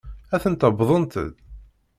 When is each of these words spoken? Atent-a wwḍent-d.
Atent-a 0.35 0.67
wwḍent-d. 0.71 1.15